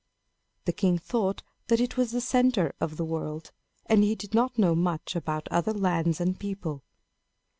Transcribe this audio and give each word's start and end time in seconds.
The 0.65 0.73
king 0.73 0.97
thought 0.97 1.43
that 1.67 1.79
it 1.79 1.95
was 1.95 2.09
the 2.09 2.21
center 2.21 2.73
of 2.81 2.97
the 2.97 3.05
world, 3.05 3.51
and 3.85 4.03
he 4.03 4.15
did 4.15 4.33
not 4.33 4.57
know 4.57 4.73
much 4.73 5.15
about 5.15 5.47
other 5.51 5.73
lands 5.75 6.19
and 6.19 6.39
people. 6.39 6.83